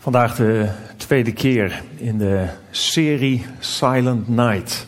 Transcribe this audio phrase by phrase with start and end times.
[0.00, 4.86] Vandaag de tweede keer in de serie Silent Night.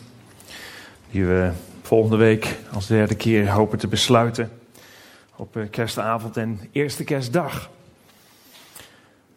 [1.11, 1.51] Die we
[1.83, 4.51] volgende week als derde keer hopen te besluiten.
[5.37, 7.71] Op eh, kerstavond en eerste kerstdag.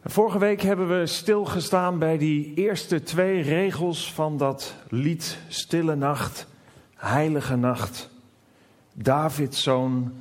[0.04, 6.48] Vorige week hebben we stilgestaan bij die eerste twee regels van dat lied Stille Nacht,
[6.96, 8.10] Heilige Nacht.
[8.94, 10.14] Davids zoon,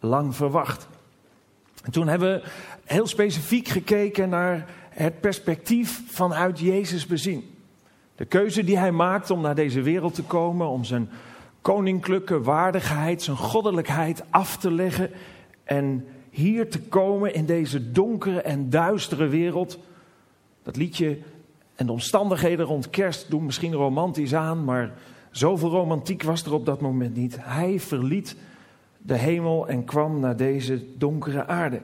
[0.00, 0.88] lang verwacht.
[1.84, 2.48] En toen hebben we
[2.84, 7.50] heel specifiek gekeken naar het perspectief vanuit Jezus bezien.
[8.14, 11.10] De keuze die hij maakt om naar deze wereld te komen, om zijn
[11.60, 15.10] koninklijke waardigheid, zijn goddelijkheid af te leggen
[15.64, 19.78] en hier te komen in deze donkere en duistere wereld.
[20.62, 21.18] Dat liedje
[21.74, 24.92] en de omstandigheden rond kerst doen misschien romantisch aan, maar
[25.30, 27.36] zoveel romantiek was er op dat moment niet.
[27.40, 28.36] Hij verliet
[28.98, 31.80] de hemel en kwam naar deze donkere aarde.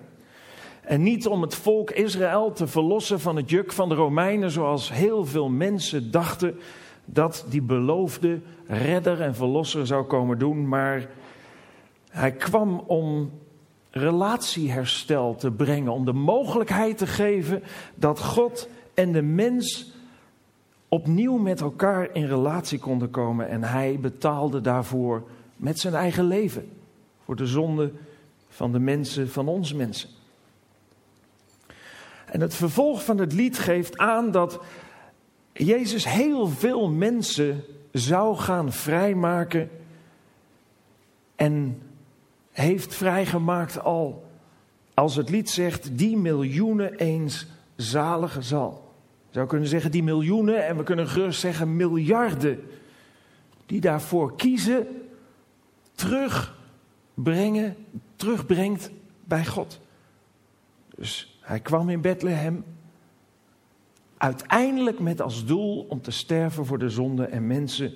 [0.89, 4.93] En niet om het volk Israël te verlossen van het juk van de Romeinen, zoals
[4.93, 6.59] heel veel mensen dachten
[7.05, 10.69] dat die beloofde redder en verlosser zou komen doen.
[10.69, 11.09] Maar
[12.11, 13.31] hij kwam om
[13.91, 17.63] relatieherstel te brengen, om de mogelijkheid te geven
[17.95, 19.93] dat God en de mens
[20.89, 23.49] opnieuw met elkaar in relatie konden komen.
[23.49, 25.23] En hij betaalde daarvoor
[25.57, 26.69] met zijn eigen leven,
[27.25, 27.93] voor de zonde
[28.49, 30.17] van de mensen, van ons mensen.
[32.31, 34.61] En het vervolg van het lied geeft aan dat
[35.53, 39.71] Jezus heel veel mensen zou gaan vrijmaken
[41.37, 41.83] en
[42.53, 44.27] heeft vrijgemaakt al,
[44.95, 48.95] als het lied zegt, die miljoenen eens zalige zal.
[49.29, 52.61] Je zou kunnen zeggen die miljoenen en we kunnen gerust zeggen miljarden
[53.67, 54.87] die daarvoor kiezen,
[55.95, 57.77] terugbrengen,
[58.17, 58.91] terugbrengt
[59.25, 59.81] bij God.
[60.97, 62.65] Dus hij kwam in Bethlehem
[64.17, 67.95] uiteindelijk met als doel om te sterven voor de zonde en mensen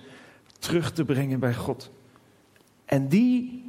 [0.58, 1.90] terug te brengen bij God.
[2.84, 3.64] En die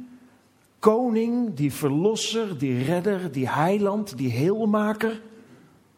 [0.78, 5.22] koning, die verlosser, die redder, die heiland, die heelmaker,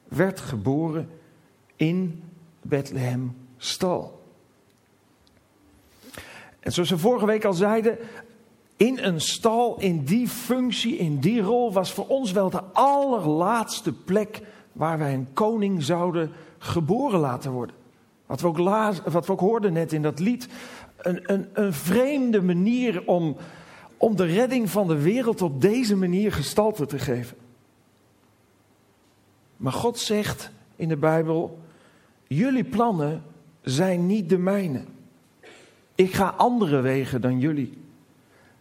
[0.08, 1.08] werd geboren
[1.76, 2.22] in
[2.62, 4.22] Bethlehem stal.
[6.60, 7.98] En zoals we vorige week al zeiden,
[8.76, 13.92] in een stal, in die functie, in die rol, was voor ons wel de allerlaatste
[13.92, 14.40] plek
[14.72, 17.76] waar wij een koning zouden geboren laten worden.
[18.26, 18.58] Wat we ook,
[19.04, 20.48] wat we ook hoorden net in dat lied.
[20.96, 23.36] Een, een, een vreemde manier om,
[23.96, 27.36] om de redding van de wereld op deze manier gestalte te geven.
[29.56, 31.58] Maar God zegt in de Bijbel:
[32.26, 33.22] Jullie plannen
[33.62, 34.84] zijn niet de mijne.
[35.94, 37.84] Ik ga andere wegen dan jullie.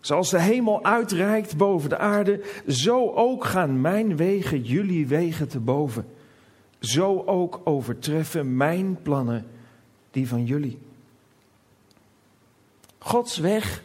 [0.06, 5.60] Zoals de hemel uitreikt boven de aarde, zo ook gaan mijn wegen jullie wegen te
[5.60, 6.06] boven.
[6.80, 9.48] Zo ook overtreffen mijn plannen
[10.12, 10.78] die van jullie.
[12.98, 13.84] Gods weg,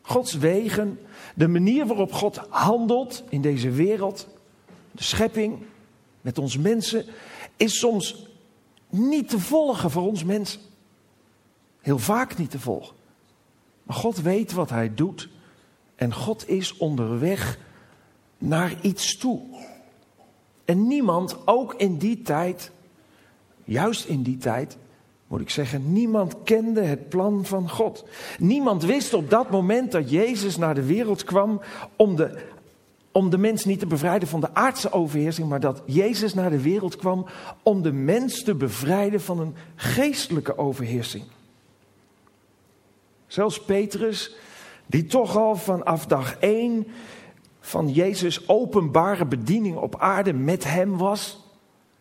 [0.00, 0.98] Gods wegen,
[1.34, 4.28] de manier waarop God handelt in deze wereld,
[4.90, 5.58] de schepping,
[6.20, 7.04] met ons mensen,
[7.56, 8.28] is soms
[8.88, 10.60] niet te volgen voor ons mensen.
[11.80, 12.96] Heel vaak niet te volgen.
[13.82, 15.28] Maar God weet wat Hij doet
[16.02, 17.58] en God is onderweg
[18.38, 19.40] naar iets toe.
[20.64, 22.70] En niemand, ook in die tijd,
[23.64, 24.76] juist in die tijd,
[25.26, 28.04] moet ik zeggen, niemand kende het plan van God.
[28.38, 31.60] Niemand wist op dat moment dat Jezus naar de wereld kwam
[31.96, 32.38] om de,
[33.12, 36.62] om de mens niet te bevrijden van de aardse overheersing, maar dat Jezus naar de
[36.62, 37.26] wereld kwam
[37.62, 41.24] om de mens te bevrijden van een geestelijke overheersing.
[43.26, 44.34] Zelfs Petrus,
[44.92, 46.86] die toch al vanaf dag één
[47.60, 51.40] van Jezus openbare bediening op aarde met hem was.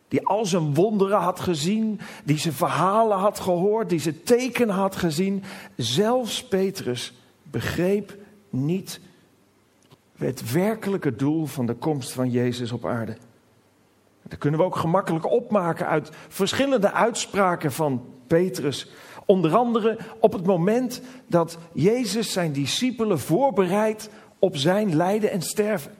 [0.07, 4.95] Die al zijn wonderen had gezien, die zijn verhalen had gehoord, die zijn tekenen had
[4.95, 5.43] gezien.
[5.75, 7.13] Zelfs Petrus
[7.43, 8.17] begreep
[8.49, 8.99] niet
[10.17, 13.17] het werkelijke doel van de komst van Jezus op aarde.
[14.23, 18.89] Dat kunnen we ook gemakkelijk opmaken uit verschillende uitspraken van Petrus.
[19.31, 25.91] Onder andere op het moment dat Jezus zijn discipelen voorbereidt op zijn lijden en sterven.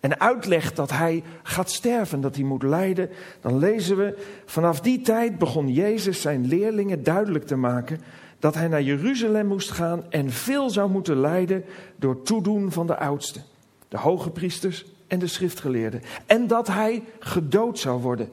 [0.00, 3.10] En uitlegt dat hij gaat sterven, dat hij moet lijden.
[3.40, 8.00] Dan lezen we, vanaf die tijd begon Jezus zijn leerlingen duidelijk te maken
[8.38, 11.64] dat hij naar Jeruzalem moest gaan en veel zou moeten lijden
[11.96, 13.42] door toedoen van de oudsten,
[13.88, 16.02] de hoge priesters en de schriftgeleerden.
[16.26, 18.28] En dat hij gedood zou worden.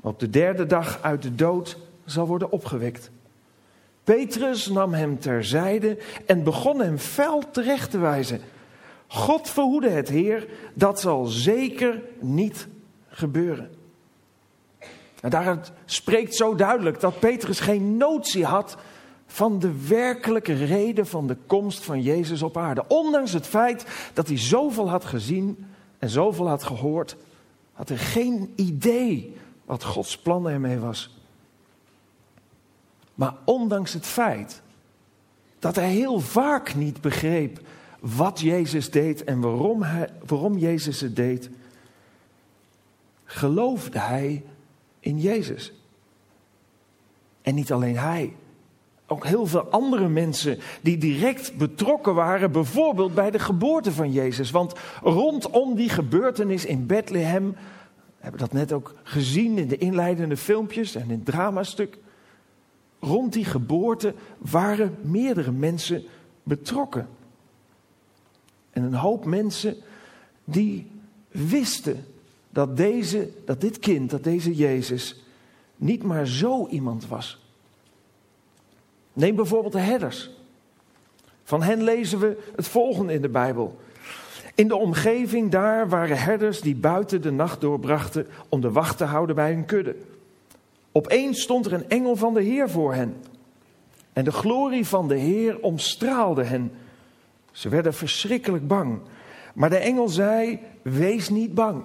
[0.00, 3.10] Op de derde dag uit de dood zal worden opgewekt.
[4.04, 8.40] Petrus nam hem terzijde en begon hem fel terecht te wijzen.
[9.06, 12.68] God verhoede het, Heer, dat zal zeker niet
[13.08, 13.70] gebeuren.
[15.20, 18.76] En daaruit spreekt zo duidelijk dat Petrus geen notie had
[19.26, 22.84] van de werkelijke reden van de komst van Jezus op aarde.
[22.88, 25.66] Ondanks het feit dat hij zoveel had gezien
[25.98, 27.16] en zoveel had gehoord,
[27.72, 31.21] had hij geen idee wat Gods plan ermee was.
[33.14, 34.62] Maar ondanks het feit
[35.58, 37.60] dat hij heel vaak niet begreep
[38.00, 41.50] wat Jezus deed en waarom, hij, waarom Jezus het deed,
[43.24, 44.44] geloofde hij
[45.00, 45.72] in Jezus.
[47.42, 48.34] En niet alleen hij,
[49.06, 54.50] ook heel veel andere mensen die direct betrokken waren, bijvoorbeeld bij de geboorte van Jezus.
[54.50, 54.72] Want
[55.02, 60.94] rondom die gebeurtenis in Bethlehem, we hebben dat net ook gezien in de inleidende filmpjes
[60.94, 61.98] en in het dramastuk.
[63.04, 66.04] Rond die geboorte waren meerdere mensen
[66.42, 67.08] betrokken.
[68.70, 69.76] En een hoop mensen
[70.44, 70.90] die
[71.28, 72.04] wisten
[72.50, 75.24] dat, deze, dat dit kind, dat deze Jezus,
[75.76, 77.44] niet maar zo iemand was.
[79.12, 80.30] Neem bijvoorbeeld de herders.
[81.44, 83.80] Van hen lezen we het volgende in de Bijbel.
[84.54, 89.04] In de omgeving daar waren herders die buiten de nacht doorbrachten om de wacht te
[89.04, 89.96] houden bij hun kudde.
[90.92, 93.16] Opeens stond er een engel van de Heer voor hen.
[94.12, 96.72] En de glorie van de Heer omstraalde hen.
[97.52, 99.00] Ze werden verschrikkelijk bang.
[99.54, 101.84] Maar de engel zei: Wees niet bang.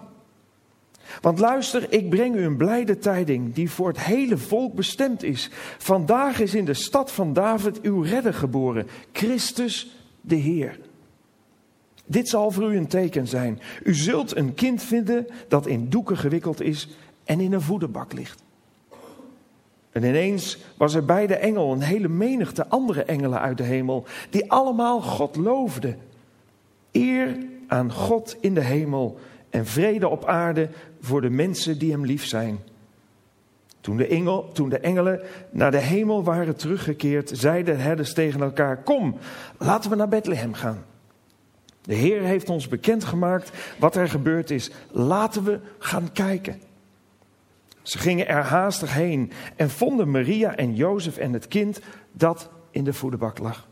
[1.22, 5.50] Want luister, ik breng u een blijde tijding die voor het hele volk bestemd is.
[5.78, 10.80] Vandaag is in de stad van David uw redder geboren, Christus de Heer.
[12.06, 13.60] Dit zal voor u een teken zijn.
[13.84, 16.90] U zult een kind vinden dat in doeken gewikkeld is
[17.24, 18.46] en in een voederbak ligt.
[19.92, 24.06] En ineens was er bij de engel een hele menigte andere engelen uit de hemel,
[24.30, 25.98] die allemaal God loofden.
[26.92, 27.38] Eer
[27.68, 29.20] aan God in de hemel
[29.50, 30.70] en vrede op aarde
[31.02, 32.60] voor de mensen die hem lief zijn.
[33.82, 38.42] Toen de, engel, toen de engelen naar de hemel waren teruggekeerd, zeiden de herders tegen
[38.42, 39.18] elkaar: Kom,
[39.58, 40.86] laten we naar Bethlehem gaan.
[41.82, 44.72] De Heer heeft ons bekendgemaakt wat er gebeurd is.
[44.92, 46.62] Laten we gaan kijken.
[47.88, 51.80] Ze gingen er haastig heen en vonden Maria en Jozef en het kind
[52.12, 53.68] dat in de voederbak lag.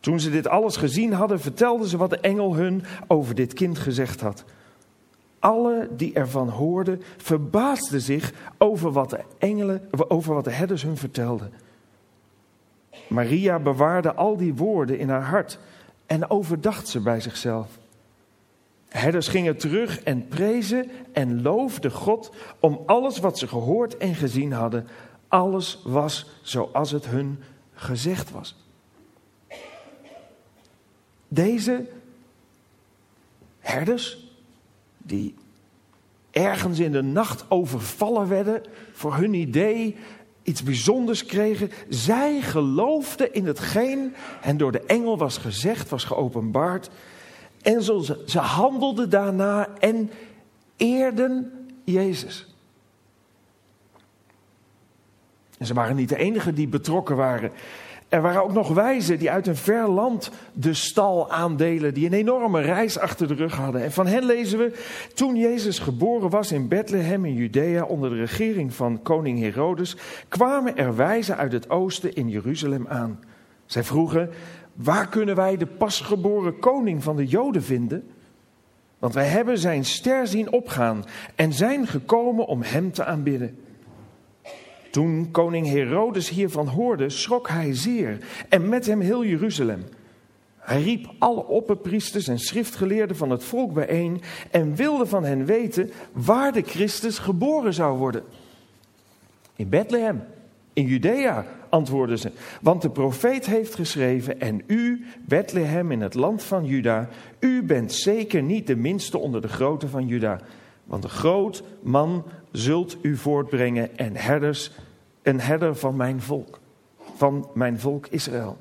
[0.00, 3.78] Toen ze dit alles gezien hadden, vertelden ze wat de engel hun over dit kind
[3.78, 4.44] gezegd had.
[5.38, 10.96] Alle die ervan hoorden, verbaasden zich over wat de engelen, over wat de herders hun
[10.96, 11.52] vertelden.
[13.08, 15.58] Maria bewaarde al die woorden in haar hart
[16.06, 17.68] en overdacht ze bij zichzelf.
[18.94, 22.30] Herders gingen terug en prezen en loofden God
[22.60, 24.86] om alles wat ze gehoord en gezien hadden.
[25.28, 27.38] Alles was zoals het hun
[27.72, 28.56] gezegd was.
[31.28, 31.86] Deze
[33.60, 34.32] herders,
[34.98, 35.34] die
[36.30, 38.62] ergens in de nacht overvallen werden,
[38.92, 39.96] voor hun idee
[40.42, 46.90] iets bijzonders kregen, zij geloofden in hetgeen hen door de engel was gezegd, was geopenbaard.
[47.64, 50.10] En ze, ze handelden daarna en
[50.76, 51.52] eerden
[51.84, 52.54] Jezus.
[55.58, 57.52] En ze waren niet de enigen die betrokken waren.
[58.08, 62.12] Er waren ook nog wijzen die uit een ver land de stal aandelen, die een
[62.12, 63.82] enorme reis achter de rug hadden.
[63.82, 64.72] En van hen lezen we,
[65.14, 69.96] toen Jezus geboren was in Bethlehem in Judea onder de regering van koning Herodes,
[70.28, 73.20] kwamen er wijzen uit het oosten in Jeruzalem aan.
[73.66, 74.30] Zij vroegen,
[74.74, 78.08] waar kunnen wij de pasgeboren koning van de Joden vinden?
[78.98, 81.04] Want wij hebben zijn ster zien opgaan
[81.34, 83.58] en zijn gekomen om hem te aanbidden.
[84.90, 89.84] Toen koning Herodes hiervan hoorde, schrok hij zeer en met hem heel Jeruzalem.
[90.58, 95.90] Hij riep alle opperpriesters en schriftgeleerden van het volk bijeen en wilde van hen weten
[96.12, 98.22] waar de Christus geboren zou worden.
[99.56, 100.22] In Bethlehem,
[100.74, 106.42] in Judea, antwoordden ze, want de profeet heeft geschreven, en u, Bethlehem in het land
[106.42, 110.40] van Juda, u bent zeker niet de minste onder de grote van Juda,
[110.84, 114.70] want een groot man zult u voortbrengen en herders,
[115.22, 116.60] een herder van mijn volk,
[117.16, 118.56] van mijn volk Israël.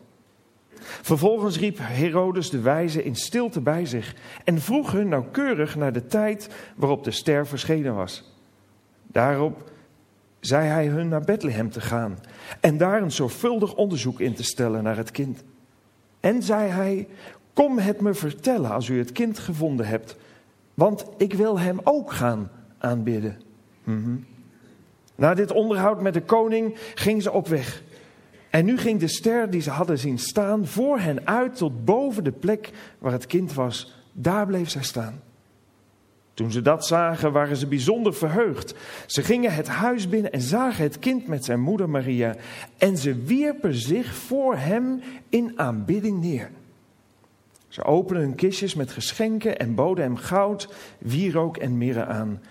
[0.84, 6.06] Vervolgens riep Herodes de wijze in stilte bij zich en vroeg hun nauwkeurig naar de
[6.06, 8.32] tijd waarop de ster verschenen was.
[9.08, 9.72] Daarop
[10.46, 12.20] zei hij hun naar Bethlehem te gaan
[12.60, 15.44] en daar een zorgvuldig onderzoek in te stellen naar het kind.
[16.20, 17.08] En zei hij:
[17.54, 20.16] Kom het me vertellen als u het kind gevonden hebt,
[20.74, 23.42] want ik wil hem ook gaan aanbidden.
[23.84, 24.26] Mm
[25.16, 27.84] Na dit onderhoud met de koning ging ze op weg.
[28.50, 32.24] En nu ging de ster die ze hadden zien staan voor hen uit tot boven
[32.24, 33.96] de plek waar het kind was.
[34.12, 35.22] Daar bleef zij staan.
[36.34, 38.76] Toen ze dat zagen, waren ze bijzonder verheugd.
[39.06, 42.36] Ze gingen het huis binnen en zagen het kind met zijn moeder Maria.
[42.78, 46.50] En ze wierpen zich voor hem in aanbidding neer.
[47.68, 52.42] Ze openden hun kistjes met geschenken en boden hem goud, wierook en mirre aan.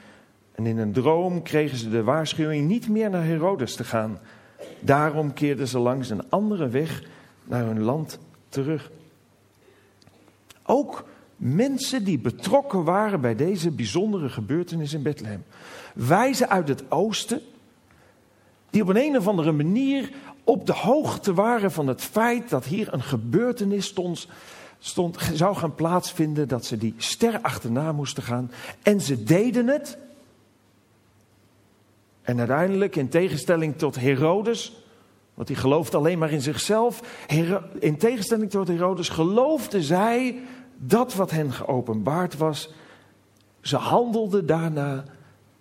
[0.55, 4.19] En in een droom kregen ze de waarschuwing niet meer naar Herodes te gaan.
[4.81, 7.03] Daarom keerden ze langs een andere weg
[7.45, 8.91] naar hun land terug.
[10.63, 11.05] Ook
[11.37, 15.45] mensen die betrokken waren bij deze bijzondere gebeurtenis in Bethlehem.
[15.95, 17.41] Wijzen uit het oosten,
[18.71, 20.11] die op een, of andere manier
[20.45, 24.29] op de hoogte waren van het feit dat hier een gebeurtenis stond,
[24.79, 28.51] stond, zou gaan plaatsvinden, dat ze die ster achterna moesten gaan.
[28.83, 29.99] En ze deden het.
[32.23, 34.83] En uiteindelijk, in tegenstelling tot Herodes,
[35.35, 37.25] want die geloofde alleen maar in zichzelf,
[37.79, 40.41] in tegenstelling tot Herodes, geloofden zij
[40.85, 42.71] dat wat hen geopenbaard was.
[43.61, 45.05] Ze handelden daarna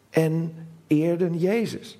[0.09, 0.53] en
[0.87, 1.97] eerden Jezus.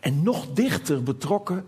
[0.00, 1.64] En nog dichter betrokken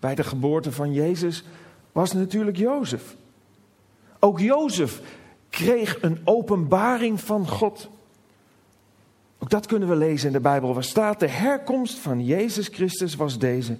[0.00, 1.44] bij de geboorte van Jezus
[1.92, 3.16] was natuurlijk Jozef.
[4.18, 5.00] Ook Jozef
[5.48, 7.88] kreeg een openbaring van God.
[9.38, 10.74] Ook dat kunnen we lezen in de Bijbel.
[10.74, 13.76] Waar staat de herkomst van Jezus Christus was deze.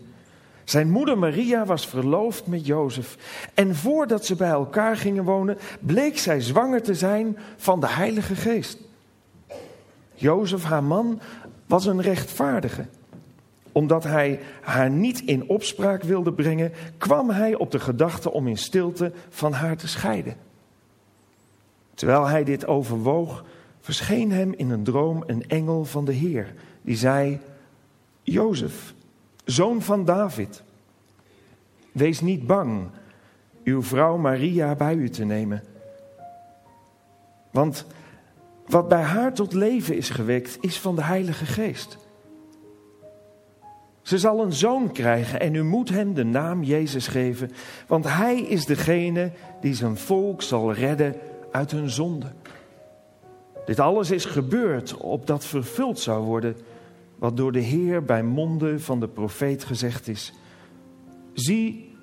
[0.64, 3.16] Zijn moeder Maria was verloofd met Jozef.
[3.54, 8.34] En voordat ze bij elkaar gingen wonen, bleek zij zwanger te zijn van de Heilige
[8.34, 8.78] Geest.
[10.14, 11.20] Jozef, haar man,
[11.66, 12.86] was een rechtvaardige.
[13.72, 18.58] Omdat hij haar niet in opspraak wilde brengen, kwam hij op de gedachte om in
[18.58, 20.36] stilte van haar te scheiden.
[21.94, 23.44] Terwijl hij dit overwoog,
[23.80, 27.40] verscheen hem in een droom een engel van de Heer, die zei:
[28.22, 28.94] Jozef
[29.44, 30.62] zoon van David,
[31.92, 32.90] wees niet bang
[33.64, 35.62] uw vrouw Maria bij u te nemen.
[37.50, 37.86] Want
[38.66, 41.98] wat bij haar tot leven is gewekt, is van de Heilige Geest.
[44.02, 47.50] Ze zal een zoon krijgen en u moet hem de naam Jezus geven,
[47.86, 51.14] want hij is degene die zijn volk zal redden
[51.50, 52.32] uit hun zonde.
[53.64, 56.56] Dit alles is gebeurd opdat vervuld zou worden
[57.22, 60.32] wat door de Heer bij monden van de profeet gezegd is.
[61.32, 61.94] Zie,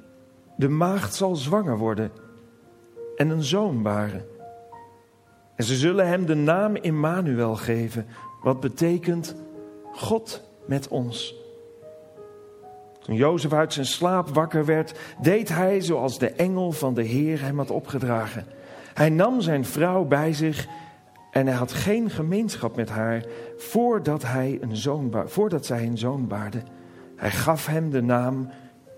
[0.57, 2.11] de maagd zal zwanger worden
[3.15, 4.25] en een zoon baren.
[5.55, 8.07] En ze zullen hem de naam Immanuel geven,
[8.41, 9.35] wat betekent
[9.91, 11.35] God met ons.
[12.99, 17.41] Toen Jozef uit zijn slaap wakker werd, deed hij zoals de engel van de Heer
[17.41, 18.45] hem had opgedragen.
[18.93, 20.67] Hij nam zijn vrouw bij zich
[21.31, 23.25] en hij had geen gemeenschap met haar
[23.57, 26.61] voordat, hij een zoon, voordat zij een zoon baarde.
[27.15, 28.49] Hij gaf hem de naam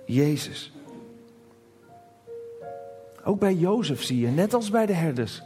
[0.05, 0.73] Jezus.
[3.23, 5.43] Ook bij Jozef zie je, net als bij de herders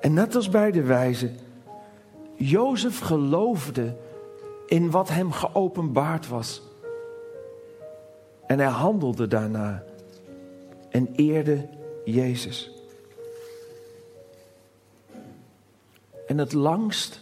[0.00, 1.36] en net als bij de wijzen,
[2.34, 3.96] Jozef geloofde
[4.66, 6.62] in wat hem geopenbaard was.
[8.46, 9.84] En hij handelde daarna
[10.90, 11.68] en eerde
[12.04, 12.77] Jezus.
[16.28, 17.20] En het langst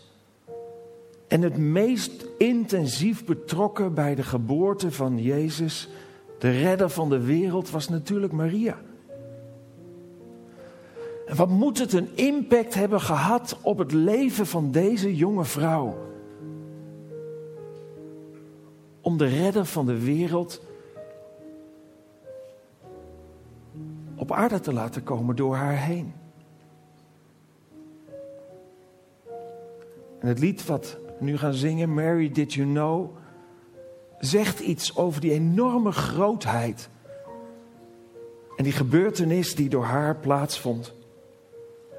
[1.28, 5.88] en het meest intensief betrokken bij de geboorte van Jezus,
[6.38, 8.78] de redder van de wereld, was natuurlijk Maria.
[11.26, 15.96] En wat moet het een impact hebben gehad op het leven van deze jonge vrouw?
[19.00, 20.60] Om de redder van de wereld
[24.16, 26.12] op aarde te laten komen door haar heen.
[30.20, 33.16] En het lied wat we nu gaan zingen, Mary Did You Know,
[34.18, 36.88] zegt iets over die enorme grootheid.
[38.56, 40.94] En die gebeurtenis die door haar plaatsvond.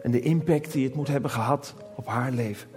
[0.01, 2.76] En de impact die het moet hebben gehad op haar leven.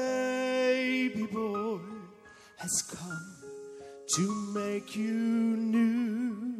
[1.15, 1.79] boy
[2.57, 3.35] has come
[4.15, 6.51] to make you new?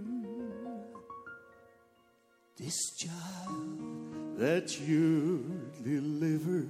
[2.58, 6.68] This child that you deliver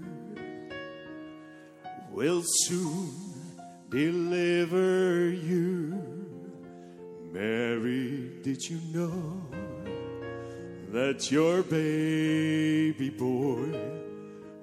[2.11, 3.11] will soon
[3.89, 6.01] deliver you.
[7.31, 9.41] Mary, did you know
[10.91, 13.69] that your baby boy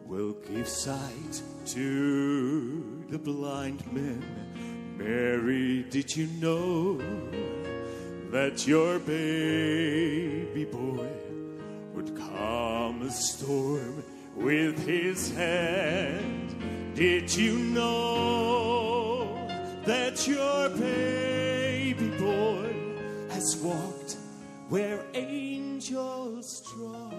[0.07, 4.23] will give sight to the blind men?
[4.99, 6.99] Mary, did you know
[8.31, 11.09] that your baby boy
[11.95, 16.55] would calm a storm with his hand?
[16.95, 19.49] Did you know
[19.85, 22.75] that your baby boy
[23.31, 24.17] has walked
[24.69, 27.19] where angels trot?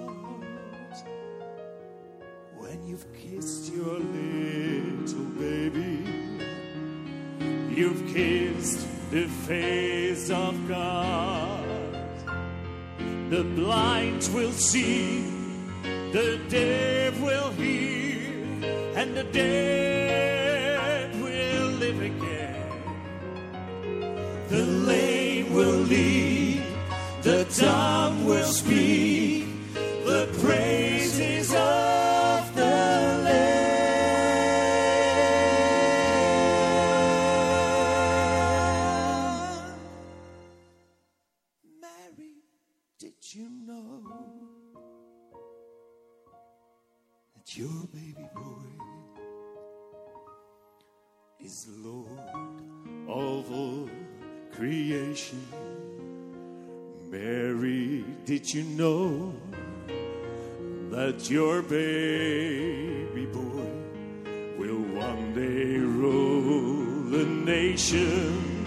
[2.69, 6.05] When you've kissed your little baby,
[7.73, 11.65] you've kissed the face of God.
[13.31, 15.23] The blind will see,
[16.11, 18.19] the deaf will hear,
[18.95, 22.69] and the dead will live again.
[24.49, 25.18] The lame
[51.49, 52.61] is Lord
[53.07, 53.89] of all
[54.55, 55.41] creation?
[57.09, 59.33] Mary, did you know
[60.91, 63.71] that your baby boy
[64.59, 68.63] will one day rule the nation?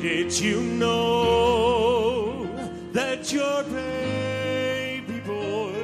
[0.00, 2.46] Did you know
[2.92, 5.74] that your baby boy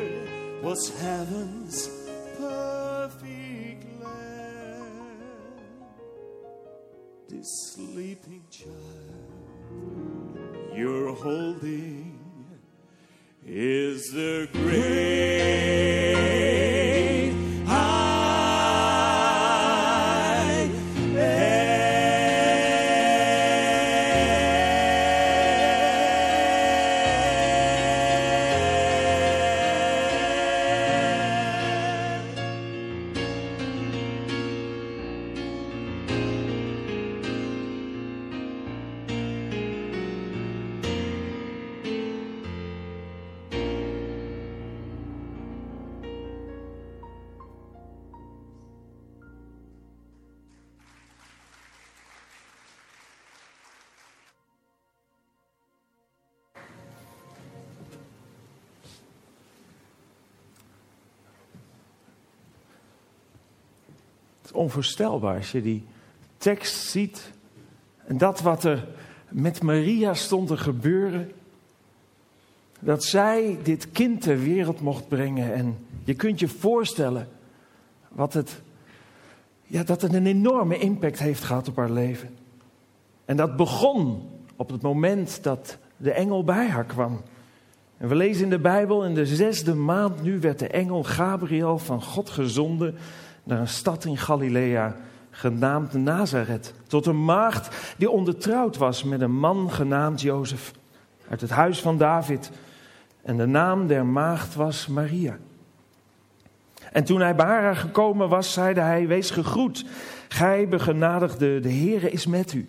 [0.63, 1.90] was heaven's
[64.53, 65.85] onvoorstelbaar als je die
[66.37, 67.33] tekst ziet.
[68.05, 68.87] En dat wat er
[69.29, 71.33] met Maria stond te gebeuren.
[72.81, 75.55] Dat zij dit kind ter wereld mocht brengen.
[75.55, 77.29] En je kunt je voorstellen
[78.09, 78.63] wat het,
[79.63, 82.37] ja, dat het een enorme impact heeft gehad op haar leven.
[83.25, 87.21] En dat begon op het moment dat de engel bij haar kwam.
[87.97, 91.79] En we lezen in de Bijbel, in de zesde maand nu werd de engel Gabriel
[91.79, 92.97] van God gezonden
[93.51, 94.97] naar een stad in Galilea,
[95.31, 100.73] genaamd Nazareth, tot een maagd die ondertrouwd was met een man genaamd Jozef,
[101.29, 102.51] uit het huis van David.
[103.23, 105.39] En de naam der maagd was Maria.
[106.93, 109.85] En toen hij bij haar gekomen was, zeide hij, wees gegroet,
[110.29, 112.69] gij begenadigde, de Heere is met u.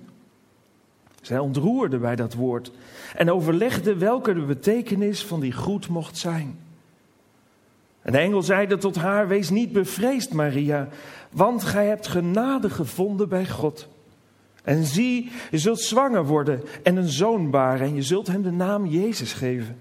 [1.21, 2.71] Zij ontroerde bij dat woord
[3.15, 6.59] en overlegde welke de betekenis van die groet mocht zijn.
[8.11, 10.87] De engel zeide tot haar: Wees niet bevreesd, Maria,
[11.31, 13.87] want gij hebt genade gevonden bij God.
[14.63, 18.51] En zie, je zult zwanger worden en een zoon baren, en je zult hem de
[18.51, 19.77] naam Jezus geven.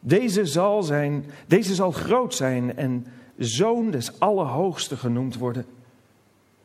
[0.00, 5.66] Deze zal, zijn, deze zal groot zijn en zoon des Allerhoogste genoemd worden.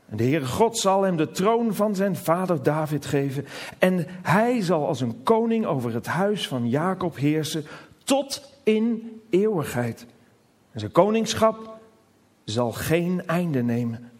[0.09, 3.45] En de Heere God zal hem de troon van zijn vader David geven.
[3.79, 7.65] En hij zal als een koning over het huis van Jacob heersen
[8.03, 10.05] tot in eeuwigheid.
[10.73, 11.79] Zijn koningschap
[12.43, 14.11] zal geen einde nemen.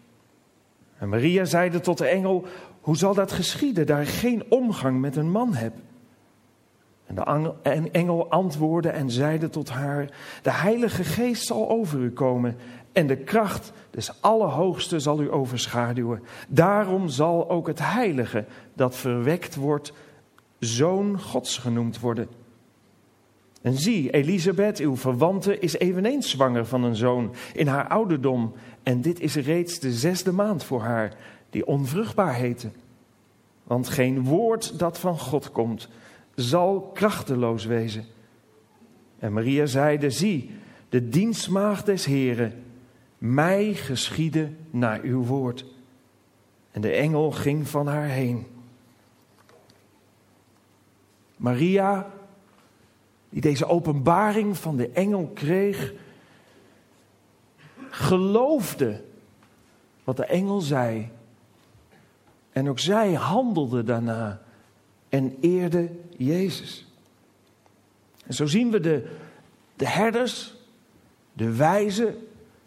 [0.98, 2.46] En Maria zeide tot de engel:
[2.80, 5.72] Hoe zal dat geschieden, daar ik geen omgang met een man heb?
[7.06, 10.10] En de engel antwoordde en zeide tot haar:
[10.42, 12.56] De Heilige Geest zal over u komen
[12.92, 16.22] en de kracht des Allerhoogste zal u overschaduwen.
[16.48, 19.92] Daarom zal ook het Heilige dat verwekt wordt,
[20.58, 22.28] Zoon Gods genoemd worden.
[23.64, 28.52] En zie, Elisabeth, uw verwante, is eveneens zwanger van een zoon in haar ouderdom.
[28.82, 31.16] En dit is reeds de zesde maand voor haar,
[31.50, 32.70] die onvruchtbaar heette.
[33.62, 35.88] Want geen woord dat van God komt,
[36.34, 38.04] zal krachteloos wezen.
[39.18, 40.50] En Maria zeide, zie,
[40.88, 42.64] de dienstmaagd des Heren,
[43.18, 45.64] mij geschiede naar uw woord.
[46.70, 48.46] En de engel ging van haar heen.
[51.36, 52.12] Maria,
[53.34, 55.92] die deze openbaring van de engel kreeg,
[57.90, 59.04] geloofde
[60.04, 61.10] wat de engel zei.
[62.52, 64.42] En ook zij handelde daarna
[65.08, 66.86] en eerde Jezus.
[68.26, 69.10] En zo zien we de,
[69.76, 70.54] de herders,
[71.32, 72.14] de wijzen,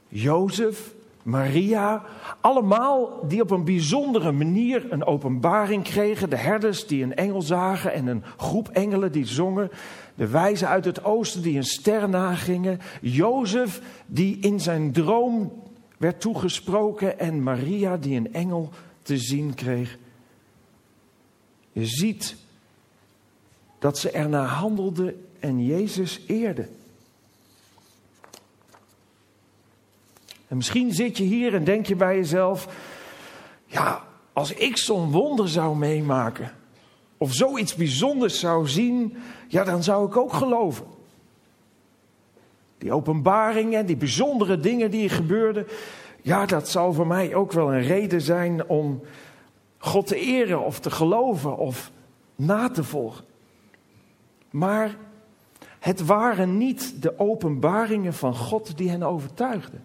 [0.07, 0.93] Jozef,
[1.27, 2.03] Maria,
[2.41, 6.29] allemaal die op een bijzondere manier een openbaring kregen.
[6.29, 9.69] De herders die een engel zagen en een groep engelen die zongen.
[10.15, 12.79] De wijzen uit het oosten die een ster nagingen.
[13.01, 15.63] Jozef die in zijn droom
[15.97, 18.69] werd toegesproken en Maria die een engel
[19.01, 19.97] te zien kreeg.
[21.71, 22.35] Je ziet
[23.79, 26.67] dat ze ernaar handelde en Jezus eerde.
[30.47, 32.67] En misschien zit je hier en denk je bij jezelf:
[33.65, 36.51] ja, als ik zo'n wonder zou meemaken,
[37.17, 40.85] of zoiets bijzonders zou zien, ja, dan zou ik ook geloven.
[42.77, 45.67] Die openbaringen, die bijzondere dingen die er gebeurden,
[46.21, 49.01] ja, dat zou voor mij ook wel een reden zijn om
[49.77, 51.91] God te eren of te geloven of
[52.35, 53.25] na te volgen.
[54.49, 54.95] Maar
[55.79, 59.83] het waren niet de openbaringen van God die hen overtuigden.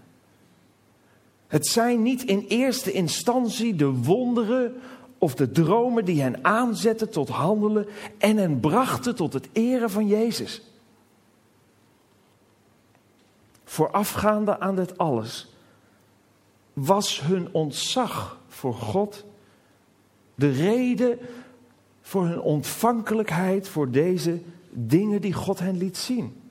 [1.53, 4.81] Het zijn niet in eerste instantie de wonderen
[5.19, 7.87] of de dromen die hen aanzetten tot handelen
[8.19, 10.63] en hen brachten tot het eren van Jezus.
[13.65, 15.53] Voorafgaande aan dit alles
[16.73, 19.25] was hun ontzag voor God
[20.35, 21.19] de reden
[22.01, 26.42] voor hun ontvankelijkheid voor deze dingen die God hen liet zien.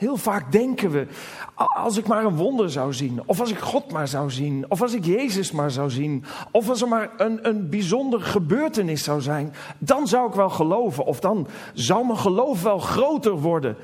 [0.00, 1.06] Heel vaak denken we,
[1.54, 4.82] als ik maar een wonder zou zien, of als ik God maar zou zien, of
[4.82, 9.20] als ik Jezus maar zou zien, of als er maar een, een bijzonder gebeurtenis zou
[9.20, 13.76] zijn, dan zou ik wel geloven, of dan zou mijn geloof wel groter worden,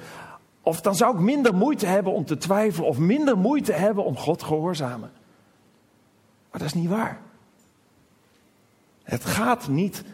[0.62, 4.16] of dan zou ik minder moeite hebben om te twijfelen, of minder moeite hebben om
[4.16, 5.10] God gehoorzamen.
[6.50, 7.20] Maar dat is niet waar.
[9.02, 10.04] Het gaat niet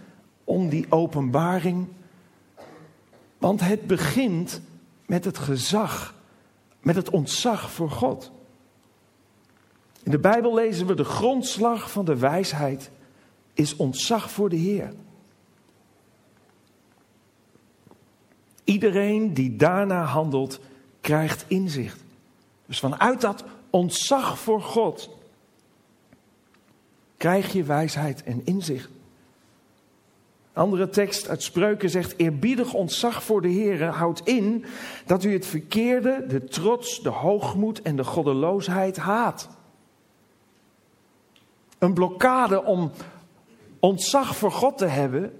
[0.44, 1.86] om die openbaring,
[3.38, 4.60] want het begint
[5.06, 6.14] met het gezag,
[6.80, 8.32] met het ontzag voor God.
[10.02, 12.90] In de Bijbel lezen we de grondslag van de wijsheid
[13.54, 14.94] is ontzag voor de Heer.
[18.64, 20.60] Iedereen die daarna handelt,
[21.00, 22.00] krijgt inzicht.
[22.66, 25.10] Dus vanuit dat ontzag voor God
[27.16, 28.88] krijg je wijsheid en inzicht.
[30.52, 34.64] Andere tekst uit Spreuken zegt: Eerbiedig ontzag voor de Heer houdt in
[35.06, 39.48] dat u het verkeerde, de trots, de hoogmoed en de goddeloosheid haat.
[41.78, 42.90] Een blokkade om
[43.80, 45.32] ontzag voor God te hebben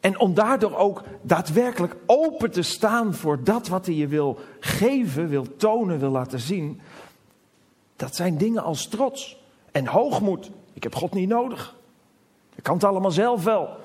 [0.00, 5.28] en om daardoor ook daadwerkelijk open te staan voor dat wat hij je wil geven,
[5.28, 6.80] wil tonen, wil laten zien.
[7.96, 9.40] Dat zijn dingen als trots
[9.72, 10.50] en hoogmoed.
[10.72, 11.76] Ik heb God niet nodig.
[12.54, 13.80] Ik kan het allemaal zelf wel.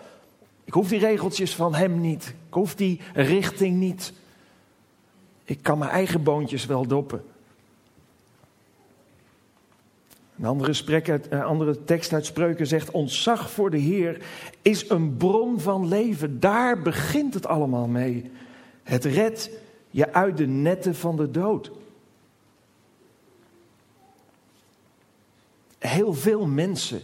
[0.67, 2.33] Ik hoef die regeltjes van hem niet.
[2.47, 4.13] Ik hoef die richting niet.
[5.43, 7.23] Ik kan mijn eigen boontjes wel doppen.
[10.37, 14.21] Een andere, sprek een andere tekst uit Spreuken zegt: Ontzag voor de Heer
[14.61, 16.39] is een bron van leven.
[16.39, 18.31] Daar begint het allemaal mee.
[18.83, 19.49] Het redt
[19.89, 21.71] je uit de netten van de dood.
[25.77, 27.01] Heel veel mensen,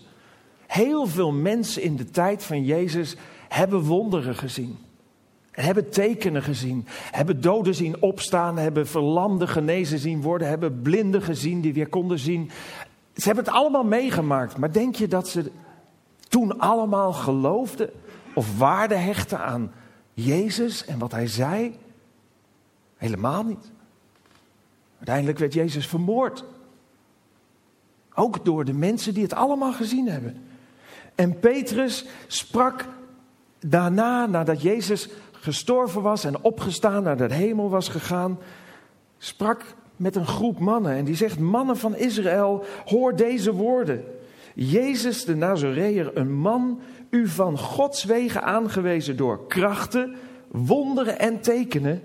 [0.68, 3.16] heel veel mensen in de tijd van Jezus
[3.54, 4.78] hebben wonderen gezien.
[5.52, 6.86] Hebben tekenen gezien.
[7.12, 8.58] Hebben doden zien opstaan.
[8.58, 10.48] Hebben verlamden genezen zien worden.
[10.48, 12.52] Hebben blinden gezien die weer konden zien.
[13.16, 15.52] Ze hebben het allemaal meegemaakt, maar denk je dat ze
[16.28, 17.90] toen allemaal geloofden
[18.34, 19.72] of waarde hechten aan
[20.14, 21.78] Jezus en wat hij zei?
[22.98, 23.72] Helemaal niet.
[24.98, 26.44] Uiteindelijk werd Jezus vermoord.
[28.14, 30.44] Ook door de mensen die het allemaal gezien hebben.
[31.16, 32.86] En Petrus sprak
[33.66, 38.40] daarna, nadat Jezus gestorven was en opgestaan naar de hemel was gegaan,
[39.18, 39.64] sprak
[39.96, 40.96] met een groep mannen.
[40.96, 44.04] En die zegt: Mannen van Israël, hoor deze woorden.
[44.56, 50.16] Jezus de Nazareër, een man, u van Gods wegen aangewezen door krachten,
[50.48, 52.02] wonderen en tekenen,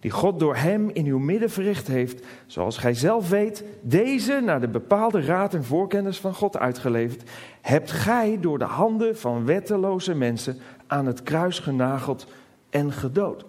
[0.00, 4.60] die God door hem in uw midden verricht heeft, zoals gij zelf weet, deze naar
[4.60, 10.14] de bepaalde raad en voorkennis van God uitgeleverd, hebt gij door de handen van wetteloze
[10.14, 10.58] mensen
[10.92, 12.26] aan het kruis genageld
[12.70, 13.44] en gedood.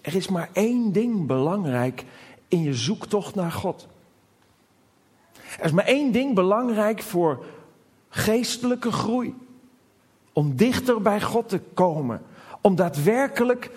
[0.00, 2.04] Er is maar één ding belangrijk
[2.48, 3.86] in je zoektocht naar God.
[5.58, 7.44] Er is maar één ding belangrijk voor
[8.08, 9.34] geestelijke groei.
[10.32, 12.22] Om dichter bij God te komen.
[12.60, 13.70] Om daadwerkelijk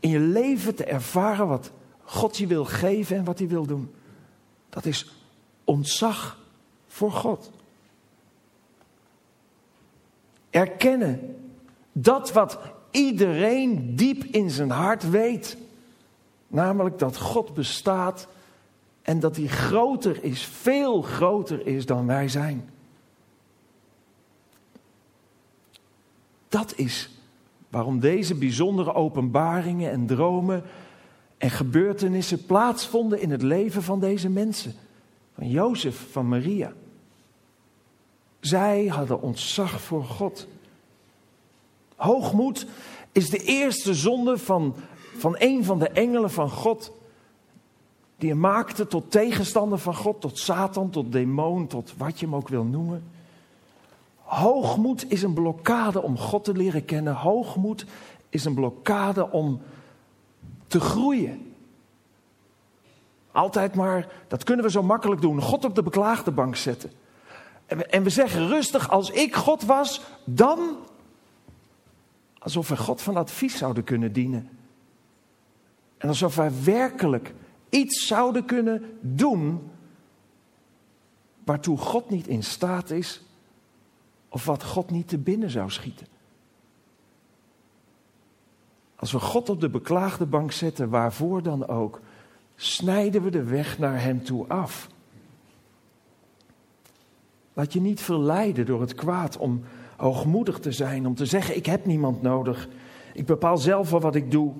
[0.00, 1.70] in je leven te ervaren wat
[2.02, 3.94] God je wil geven en wat hij wil doen.
[4.68, 5.14] Dat is
[5.64, 6.40] ontzag
[6.92, 7.50] voor God.
[10.50, 11.36] Erkennen
[11.92, 12.58] dat wat
[12.90, 15.56] iedereen diep in zijn hart weet.
[16.48, 18.28] Namelijk dat God bestaat
[19.02, 22.70] en dat hij groter is, veel groter is dan wij zijn.
[26.48, 27.10] Dat is
[27.68, 30.62] waarom deze bijzondere openbaringen en dromen
[31.38, 34.74] en gebeurtenissen plaatsvonden in het leven van deze mensen.
[35.48, 36.72] Jozef, van Maria.
[38.40, 40.46] Zij hadden ontzag voor God.
[41.96, 42.66] Hoogmoed
[43.12, 44.74] is de eerste zonde van,
[45.16, 46.92] van een van de engelen van God.
[48.16, 52.34] Die hem maakte tot tegenstander van God, tot Satan, tot demon, tot wat je hem
[52.34, 53.04] ook wil noemen.
[54.16, 57.14] Hoogmoed is een blokkade om God te leren kennen.
[57.14, 57.86] Hoogmoed
[58.28, 59.60] is een blokkade om
[60.66, 61.51] te groeien.
[63.32, 66.92] Altijd maar, dat kunnen we zo makkelijk doen, God op de beklaagde bank zetten.
[67.66, 70.76] En we zeggen rustig, als ik God was, dan
[72.38, 74.48] alsof we God van advies zouden kunnen dienen.
[75.98, 77.34] En alsof wij werkelijk
[77.68, 79.70] iets zouden kunnen doen
[81.44, 83.22] waartoe God niet in staat is
[84.28, 86.06] of wat God niet te binnen zou schieten.
[88.96, 92.00] Als we God op de beklaagde bank zetten, waarvoor dan ook,
[92.62, 94.88] snijden we de weg naar Hem toe af.
[97.52, 99.62] Laat je niet verleiden door het kwaad om
[99.96, 102.68] hoogmoedig te zijn, om te zeggen: Ik heb niemand nodig.
[103.14, 104.52] Ik bepaal zelf wel wat ik doe.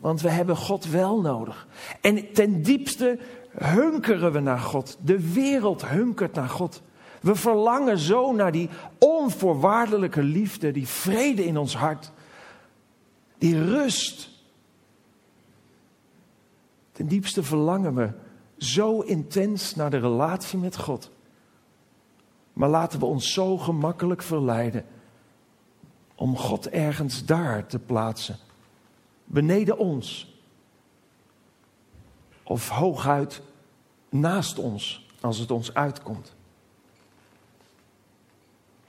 [0.00, 1.66] Want we hebben God wel nodig.
[2.00, 3.18] En ten diepste
[3.50, 4.98] hunkeren we naar God.
[5.00, 6.82] De wereld hunkert naar God.
[7.20, 12.12] We verlangen zo naar die onvoorwaardelijke liefde, die vrede in ons hart,
[13.38, 14.37] die rust.
[16.98, 18.10] Ten diepste verlangen we
[18.56, 21.10] zo intens naar de relatie met God.
[22.52, 24.84] Maar laten we ons zo gemakkelijk verleiden
[26.14, 28.36] om God ergens daar te plaatsen,
[29.24, 30.34] beneden ons
[32.42, 33.42] of hooguit
[34.08, 36.34] naast ons als het ons uitkomt.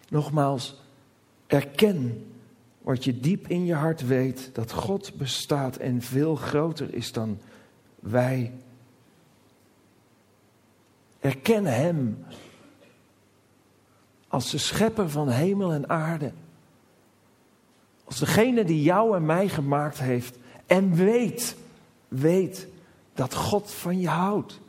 [0.08, 0.82] Nogmaals,
[1.48, 2.32] erken
[2.82, 7.40] wat je diep in je hart weet, dat God bestaat en veel groter is dan
[8.00, 8.54] wij.
[11.20, 12.26] Erken Hem
[14.28, 16.32] als de schepper van hemel en aarde.
[18.04, 20.38] Als degene die jou en mij gemaakt heeft.
[20.66, 21.56] En weet,
[22.08, 22.68] weet
[23.14, 24.60] dat God van je houdt.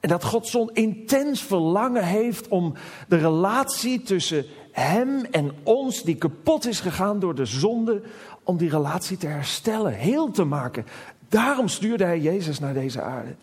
[0.00, 2.74] En dat God zo'n intens verlangen heeft om
[3.08, 8.02] de relatie tussen Hem en ons, die kapot is gegaan door de zonde,
[8.42, 10.86] om die relatie te herstellen, heel te maken.
[11.30, 13.34] Daarom stuurde Hij Jezus naar deze aarde.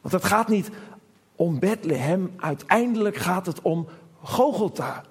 [0.00, 0.70] Want het gaat niet
[1.36, 3.88] om Bethlehem, uiteindelijk gaat het om
[4.22, 5.04] Gogolta,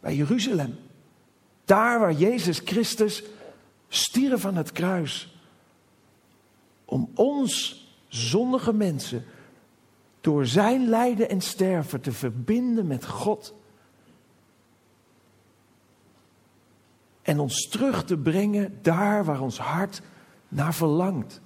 [0.00, 0.78] bij Jeruzalem.
[1.64, 3.24] Daar waar Jezus Christus
[3.88, 5.36] stierf van het kruis.
[6.84, 9.24] Om ons zondige mensen
[10.20, 13.54] door zijn lijden en sterven te verbinden met God.
[17.28, 20.02] En ons terug te brengen daar waar ons hart
[20.48, 21.40] naar verlangt.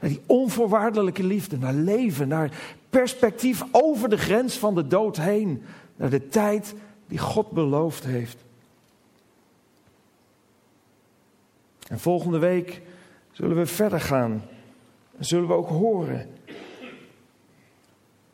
[0.00, 2.50] Naar die onvoorwaardelijke liefde, naar leven, naar
[2.90, 5.62] perspectief over de grens van de dood heen.
[5.96, 6.74] Naar de tijd
[7.06, 8.36] die God beloofd heeft.
[11.88, 12.82] En volgende week
[13.32, 14.42] zullen we verder gaan.
[15.18, 16.30] En zullen we ook horen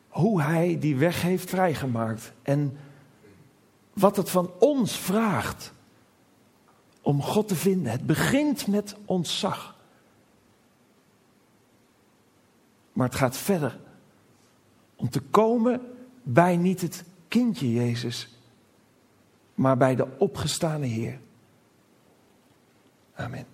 [0.07, 2.33] hoe hij die weg heeft vrijgemaakt.
[2.41, 2.77] En
[3.93, 5.73] wat het van ons vraagt
[7.01, 7.91] om God te vinden.
[7.91, 9.75] Het begint met ontzag.
[12.93, 13.79] Maar het gaat verder.
[14.95, 15.81] Om te komen
[16.23, 18.29] bij niet het kindje Jezus,
[19.55, 21.19] maar bij de opgestane Heer.
[23.13, 23.45] Amen.